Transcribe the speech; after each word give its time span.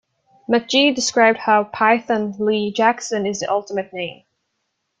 McGee 0.49 0.95
described 0.95 1.37
how 1.37 1.63
Python 1.65 2.33
Lee 2.39 2.73
Jackson 2.73 3.27
is 3.27 3.41
the 3.41 3.51
ultimate 3.51 3.93
name. 3.93 4.23